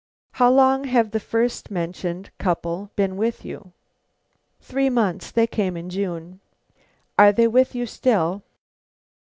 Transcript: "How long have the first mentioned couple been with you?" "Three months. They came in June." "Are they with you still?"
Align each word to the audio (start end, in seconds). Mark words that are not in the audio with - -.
"How 0.31 0.49
long 0.49 0.85
have 0.85 1.11
the 1.11 1.19
first 1.19 1.69
mentioned 1.69 2.31
couple 2.39 2.89
been 2.95 3.17
with 3.17 3.45
you?" 3.45 3.71
"Three 4.59 4.89
months. 4.89 5.29
They 5.29 5.45
came 5.45 5.77
in 5.77 5.91
June." 5.91 6.39
"Are 7.19 7.31
they 7.31 7.47
with 7.47 7.75
you 7.75 7.85
still?" 7.85 8.41